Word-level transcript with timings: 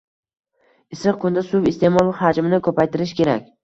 Issiq 0.97 1.21
kunda 1.25 1.45
suv 1.51 1.71
iste`mol 1.75 2.13
xajmini 2.25 2.65
ko`paytirish 2.71 3.19
kerak 3.25 3.53